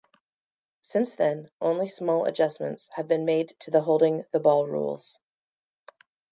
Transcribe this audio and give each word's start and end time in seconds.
Since 0.81 1.13
then, 1.13 1.51
only 1.61 1.87
small 1.87 2.25
adjustments 2.25 2.89
have 2.93 3.07
been 3.07 3.23
made 3.23 3.49
to 3.59 3.69
the 3.69 3.81
holding 3.81 4.23
the 4.31 4.39
ball 4.39 4.65
rules. 4.65 5.19